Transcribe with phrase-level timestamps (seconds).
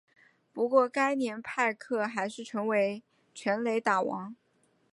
[0.51, 3.03] 不过该年派克还是成为
[3.35, 4.35] 全垒打王。